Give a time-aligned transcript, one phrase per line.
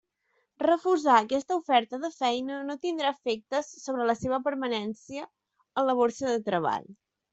[0.61, 5.27] Refusar aquesta oferta de feina no tindrà efectes sobre la seva permanència
[5.83, 6.91] en la borsa de treball.